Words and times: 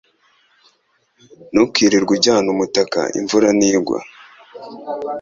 Ntukirirwe 1.51 2.11
ujyana 2.17 2.47
umutaka 2.55 2.99
imvura 3.19 3.47
ntigwa. 3.57 3.97